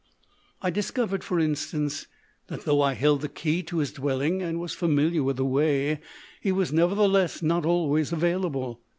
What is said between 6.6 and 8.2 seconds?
nevertheless not always